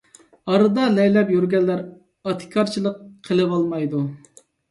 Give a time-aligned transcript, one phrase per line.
[0.51, 1.83] ئارىدا لەيلەپ يۈرگەنلەر
[2.31, 2.97] ئاتىكارچىلىق
[3.31, 4.01] قىلىۋالمايدۇ.